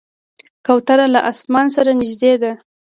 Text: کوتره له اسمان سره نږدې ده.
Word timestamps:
کوتره 0.65 1.05
له 1.13 1.19
اسمان 1.31 1.67
سره 1.75 1.91
نږدې 1.99 2.33
ده. 2.41 2.51